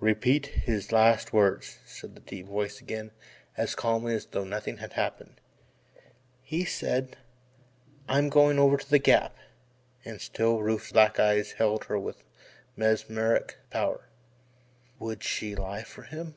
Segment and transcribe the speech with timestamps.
[0.00, 3.12] "Repeat his exact words," said the deep voice again
[3.56, 5.40] as calmly as though nothing had happened.
[6.42, 7.16] "He said,
[8.08, 9.36] 'I'm goin' over to the Gap'"
[10.04, 12.24] and still Rufe's black eyes held her with
[12.76, 14.08] mesmeric power
[14.98, 16.34] would she lie for him would she lie for him?